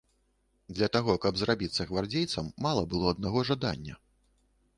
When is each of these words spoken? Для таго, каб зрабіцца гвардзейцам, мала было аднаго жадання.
Для 0.77 0.87
таго, 0.95 1.15
каб 1.25 1.37
зрабіцца 1.41 1.87
гвардзейцам, 1.91 2.49
мала 2.67 2.83
было 2.95 3.05
аднаго 3.17 3.39
жадання. 3.53 3.95